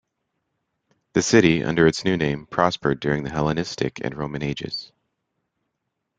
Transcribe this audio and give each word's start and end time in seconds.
The 1.13 1.21
city, 1.21 1.63
under 1.63 1.85
its 1.85 2.03
new 2.03 2.17
name, 2.17 2.47
prospered 2.47 2.99
during 2.99 3.21
the 3.23 3.29
Hellenistic 3.29 3.99
and 4.03 4.17
Roman 4.17 4.41
Ages. 4.41 4.91